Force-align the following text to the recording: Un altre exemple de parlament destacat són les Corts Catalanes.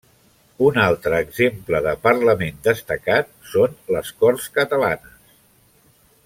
Un 0.67 0.77
altre 0.83 1.19
exemple 1.25 1.81
de 1.87 1.93
parlament 2.07 2.57
destacat 2.69 3.31
són 3.53 3.77
les 3.97 4.11
Corts 4.25 4.49
Catalanes. 4.57 5.33